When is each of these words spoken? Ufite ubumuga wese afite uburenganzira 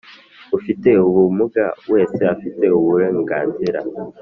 Ufite 0.57 0.89
ubumuga 1.07 1.63
wese 1.91 2.19
afite 2.33 2.63
uburenganzira 2.77 3.79